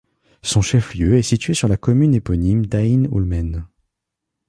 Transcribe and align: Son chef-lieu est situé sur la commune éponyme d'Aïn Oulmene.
Son 0.41 0.63
chef-lieu 0.63 1.15
est 1.15 1.21
situé 1.21 1.53
sur 1.53 1.67
la 1.67 1.77
commune 1.77 2.15
éponyme 2.15 2.65
d'Aïn 2.65 3.07
Oulmene. 3.11 3.67